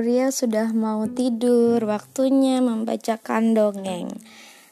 [0.00, 4.08] Huria sudah mau tidur, waktunya membacakan dongeng.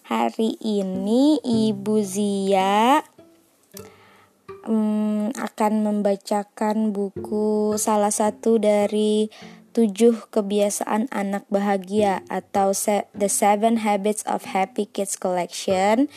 [0.09, 3.05] Hari ini Ibu Zia
[4.65, 9.29] um, akan membacakan buku salah satu dari
[9.77, 12.73] tujuh kebiasaan anak bahagia atau
[13.13, 16.11] The Seven Habits of Happy Kids Collection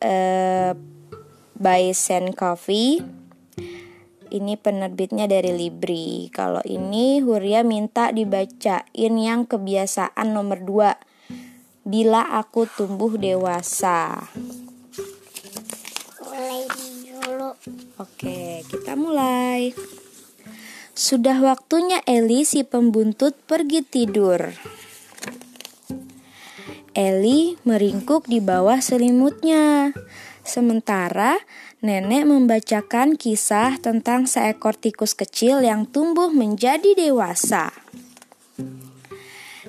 [0.00, 0.72] uh,
[1.60, 3.25] by Sen Coffee
[4.30, 6.32] ini penerbitnya dari Libri.
[6.34, 11.86] Kalau ini Huria minta dibacain yang kebiasaan nomor 2.
[11.86, 14.28] Bila aku tumbuh dewasa.
[16.22, 16.62] Mulai
[17.26, 17.50] dulu.
[18.02, 19.70] Oke, kita mulai.
[20.96, 24.56] Sudah waktunya Eli si pembuntut pergi tidur.
[26.96, 29.92] Eli meringkuk di bawah selimutnya.
[30.46, 31.42] Sementara
[31.82, 37.74] nenek membacakan kisah tentang seekor tikus kecil yang tumbuh menjadi dewasa.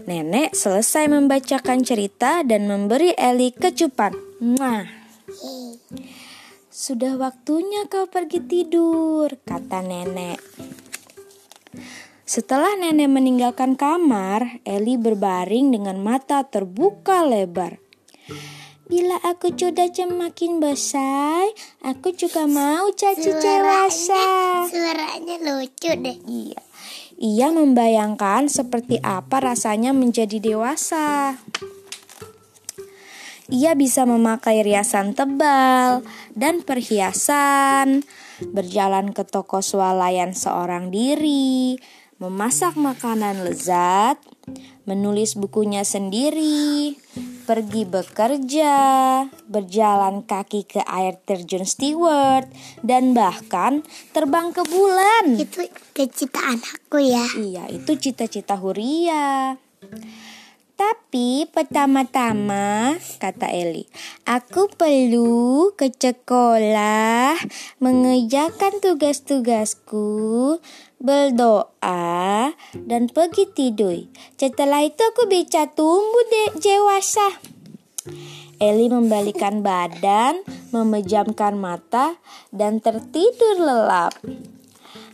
[0.06, 4.14] Nenek selesai membacakan cerita dan memberi Eli kecupan.
[4.38, 4.86] Mwah.
[6.70, 10.38] Sudah waktunya kau pergi tidur, kata nenek.
[12.22, 17.82] Setelah nenek meninggalkan kamar, Eli berbaring dengan mata terbuka lebar.
[18.88, 21.44] Bila aku sudah semakin besar,
[21.84, 24.24] aku juga mau jadi dewasa.
[24.72, 26.16] Suaranya lucu deh.
[26.24, 26.60] Iya.
[27.20, 31.36] Ia membayangkan seperti apa rasanya menjadi dewasa.
[33.52, 38.08] Ia bisa memakai riasan tebal dan perhiasan,
[38.56, 41.76] berjalan ke toko swalayan seorang diri,
[42.24, 44.16] memasak makanan lezat,
[44.88, 46.96] menulis bukunya sendiri,
[47.48, 48.76] pergi bekerja,
[49.48, 52.52] berjalan kaki ke air terjun Stewart,
[52.84, 55.40] dan bahkan terbang ke bulan.
[55.40, 57.24] Itu cita-cita anakku ya.
[57.40, 59.56] Iya, itu cita-cita Huria.
[61.08, 63.88] Tapi pertama-tama, kata Eli,
[64.28, 67.32] aku perlu ke sekolah,
[67.80, 70.60] mengerjakan tugas-tugasku,
[71.00, 74.04] berdoa, dan pergi tidur.
[74.36, 77.40] Setelah itu aku bisa tumbuh de dewasa.
[78.60, 80.44] Eli membalikan badan,
[80.76, 82.20] memejamkan mata,
[82.52, 84.12] dan tertidur lelap.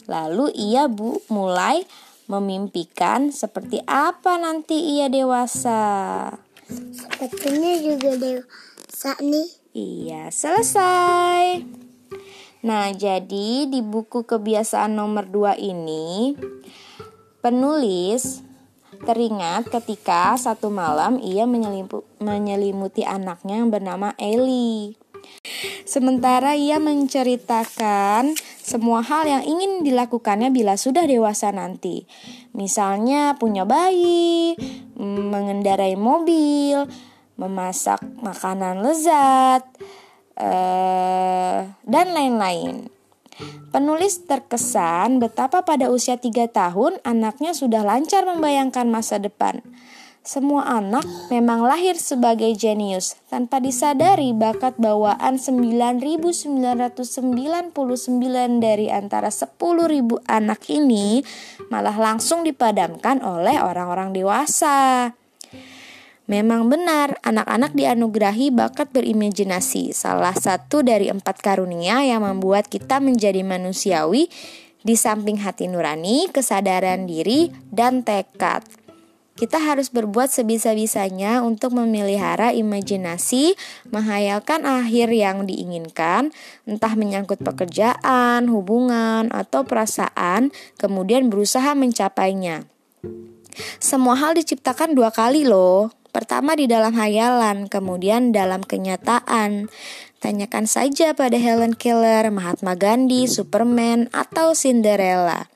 [0.10, 1.86] Lalu ia bu mulai
[2.34, 6.34] memimpikan seperti apa nanti ia dewasa.
[6.72, 9.50] Sepertinya juga dewasa nih.
[9.74, 11.66] Iya, selesai.
[12.64, 16.38] Nah, jadi di buku kebiasaan nomor 2 ini
[17.44, 18.40] penulis
[19.04, 21.44] teringat ketika satu malam ia
[22.24, 24.96] menyelimuti anaknya yang bernama Ellie.
[25.84, 28.32] Sementara ia menceritakan
[28.64, 32.08] semua hal yang ingin dilakukannya bila sudah dewasa nanti.
[32.56, 34.56] Misalnya punya bayi,
[34.96, 36.88] mengendarai mobil,
[37.36, 39.68] memasak makanan lezat,
[40.40, 42.88] uh, dan lain-lain.
[43.76, 49.60] Penulis terkesan betapa pada usia tiga tahun anaknya sudah lancar membayangkan masa depan.
[50.24, 57.04] Semua anak memang lahir sebagai jenius tanpa disadari bakat bawaan 9.999
[58.64, 59.60] dari antara 10.000
[60.24, 61.20] anak ini
[61.68, 65.12] malah langsung dipadamkan oleh orang-orang dewasa.
[66.32, 73.44] Memang benar, anak-anak dianugerahi bakat berimajinasi, salah satu dari empat karunia yang membuat kita menjadi
[73.44, 74.32] manusiawi
[74.88, 78.83] di samping hati nurani, kesadaran diri, dan tekad.
[79.34, 83.58] Kita harus berbuat sebisa-bisanya untuk memelihara imajinasi,
[83.90, 86.30] menghayalkan akhir yang diinginkan,
[86.70, 92.70] entah menyangkut pekerjaan, hubungan, atau perasaan, kemudian berusaha mencapainya.
[93.82, 95.90] Semua hal diciptakan dua kali loh.
[96.14, 99.66] Pertama di dalam hayalan, kemudian dalam kenyataan.
[100.22, 105.50] Tanyakan saja pada Helen Keller, Mahatma Gandhi, Superman, atau Cinderella.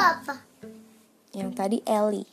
[0.00, 0.34] Apa?
[1.36, 2.26] Yang tadi Ellie.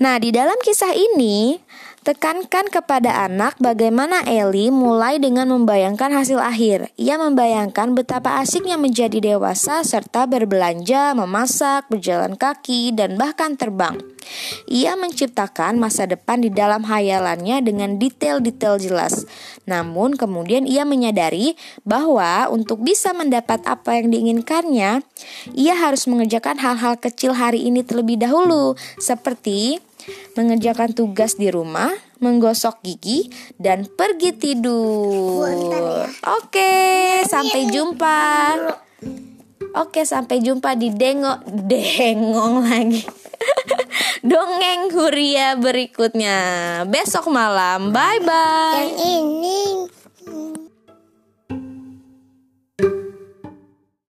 [0.00, 1.60] Nah, di dalam kisah ini,
[2.00, 6.88] tekankan kepada anak bagaimana Ellie mulai dengan membayangkan hasil akhir.
[6.96, 14.00] Ia membayangkan betapa asiknya menjadi dewasa serta berbelanja, memasak, berjalan kaki, dan bahkan terbang.
[14.64, 19.28] Ia menciptakan masa depan di dalam hayalannya dengan detail-detail jelas.
[19.70, 21.54] Namun kemudian ia menyadari
[21.86, 25.06] bahwa untuk bisa mendapat apa yang diinginkannya,
[25.54, 29.78] ia harus mengerjakan hal-hal kecil hari ini terlebih dahulu, seperti
[30.34, 33.30] mengerjakan tugas di rumah, menggosok gigi,
[33.60, 35.46] dan pergi tidur.
[35.46, 36.10] Ya.
[36.40, 36.74] Oke,
[37.30, 38.18] sampai jumpa.
[39.70, 43.06] Oke, sampai jumpa di dengok dengong lagi.
[44.20, 46.36] Dongeng Huria berikutnya
[46.84, 47.88] besok malam.
[47.88, 48.76] Bye bye.
[48.84, 49.60] Yang ini